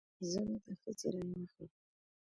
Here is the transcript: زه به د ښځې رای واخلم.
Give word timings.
زه 0.29 0.41
به 0.47 0.55
د 0.65 0.67
ښځې 0.81 1.07
رای 1.13 1.27
واخلم. 1.39 1.71